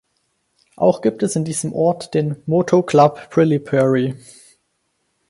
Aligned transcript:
Auch 0.77 1.03
gibt 1.03 1.21
es 1.21 1.35
in 1.35 1.45
diesem 1.45 1.73
Ort 1.73 2.15
den 2.15 2.37
"Moto 2.47 2.81
Club 2.81 3.29
Brilli 3.29 3.59
Peri". 3.59 4.15